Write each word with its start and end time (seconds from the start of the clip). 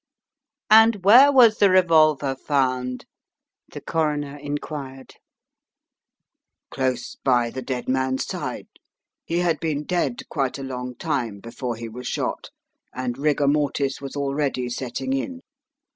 "And 0.71 1.05
where 1.05 1.31
was 1.31 1.59
the 1.59 1.69
revolver 1.69 2.35
found?" 2.35 3.05
the 3.71 3.81
Coroner 3.81 4.35
inquired. 4.35 5.13
Close 6.71 7.17
by 7.23 7.51
the 7.51 7.61
dead 7.61 7.87
man's 7.87 8.25
side. 8.25 8.65
He 9.25 9.41
had 9.41 9.59
been 9.59 9.83
dead 9.83 10.27
quite 10.27 10.57
a 10.57 10.63
long 10.63 10.95
time 10.95 11.39
before 11.39 11.75
he 11.75 11.87
was 11.87 12.07
shot, 12.07 12.49
and 12.91 13.19
rigour 13.19 13.47
mortis 13.47 14.01
was 14.01 14.15
already 14.15 14.69
setting 14.69 15.13
in. 15.13 15.41